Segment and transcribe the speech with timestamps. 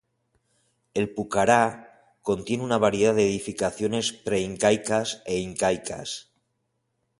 [0.95, 6.31] El pucará contiene una variedad de edificaciones preincaicas e incaicas.